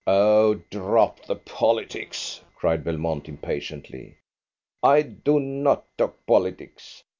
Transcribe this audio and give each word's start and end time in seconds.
"Oh, 0.07 0.55
drop 0.71 1.27
the 1.27 1.35
politics!" 1.35 2.41
cried 2.55 2.83
Belmont 2.83 3.29
impatiently. 3.29 4.17
"I 4.81 5.03
do 5.03 5.39
not 5.39 5.85
talk 5.95 6.25
politics. 6.25 7.03